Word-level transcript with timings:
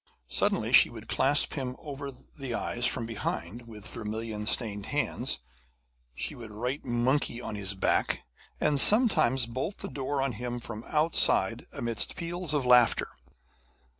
Suddenly 0.29 0.73
she 0.73 0.89
would 0.89 1.07
clasp 1.07 1.53
him 1.53 1.75
over 1.77 2.09
the 2.09 2.55
eyes, 2.55 2.87
from 2.87 3.05
behind, 3.05 3.67
with 3.67 3.85
vermilion 3.87 4.47
stained 4.47 4.87
hands, 4.87 5.37
she 6.15 6.33
would 6.33 6.49
write 6.49 6.83
'monkey' 6.83 7.39
on 7.39 7.53
his 7.53 7.75
back, 7.75 8.23
and 8.59 8.79
sometimes 8.79 9.45
bolt 9.45 9.77
the 9.77 9.87
door 9.89 10.19
on 10.19 10.31
him 10.31 10.59
from 10.59 10.83
outside 10.87 11.67
amidst 11.71 12.15
peals 12.15 12.51
of 12.51 12.65
laughter. 12.65 13.09